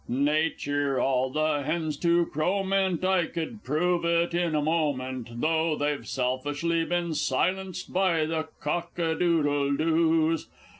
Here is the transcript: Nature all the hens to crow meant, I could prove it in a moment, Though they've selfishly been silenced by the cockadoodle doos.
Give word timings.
Nature 0.09 0.99
all 0.99 1.29
the 1.29 1.61
hens 1.61 1.95
to 1.95 2.25
crow 2.25 2.63
meant, 2.63 3.05
I 3.05 3.27
could 3.27 3.63
prove 3.63 4.03
it 4.03 4.33
in 4.33 4.55
a 4.55 4.61
moment, 4.63 5.29
Though 5.41 5.75
they've 5.75 6.07
selfishly 6.07 6.83
been 6.85 7.13
silenced 7.13 7.93
by 7.93 8.25
the 8.25 8.47
cockadoodle 8.63 9.77
doos. 9.77 10.47